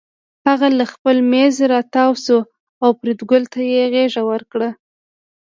هغه 0.47 0.67
له 0.77 0.85
خپل 0.93 1.15
مېز 1.31 1.55
راتاو 1.73 2.11
شو 2.23 2.39
او 2.83 2.89
فریدګل 2.99 3.43
ته 3.53 3.59
یې 3.71 3.83
غېږ 3.93 4.13
ورکړه 4.31 4.69